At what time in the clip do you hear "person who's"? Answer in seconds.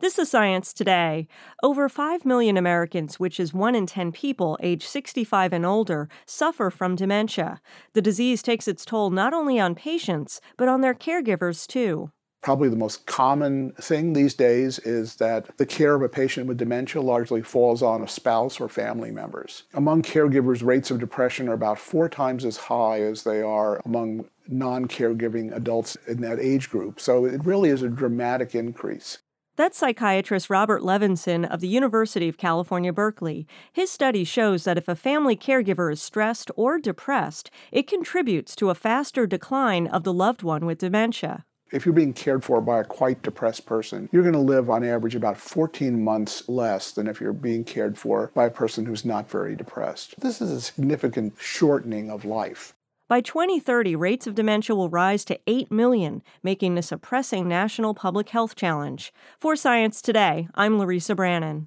48.50-49.04